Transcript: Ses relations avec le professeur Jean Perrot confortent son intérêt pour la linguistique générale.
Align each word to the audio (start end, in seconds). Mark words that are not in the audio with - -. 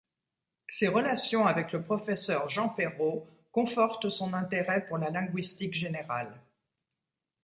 Ses 0.67 0.87
relations 0.87 1.45
avec 1.45 1.73
le 1.73 1.83
professeur 1.83 2.49
Jean 2.49 2.69
Perrot 2.69 3.27
confortent 3.51 4.09
son 4.09 4.33
intérêt 4.33 4.87
pour 4.87 4.97
la 4.97 5.11
linguistique 5.11 5.75
générale. 5.75 6.41